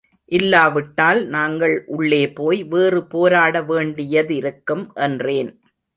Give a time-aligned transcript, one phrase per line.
[0.31, 4.91] இல்லாவிட்டால் நாங்கள் உள்ளேபோய் வேறு போராட வேண்டியதிருக்கும்.
[5.01, 5.51] என்றேன்.